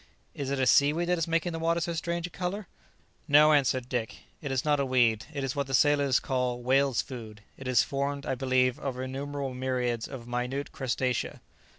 [0.33, 2.67] Is it a sea weed that is making the water so strange a colour?
[3.27, 7.03] "No," answered Dick, "it is not a weed; it is what the sailors call whales'
[7.03, 11.39] food; it is formed, I believe, of innumerable myriads of minute crustacea."